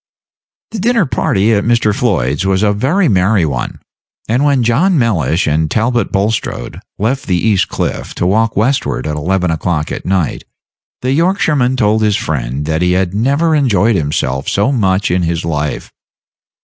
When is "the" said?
0.71-0.79, 7.27-7.37, 11.03-11.11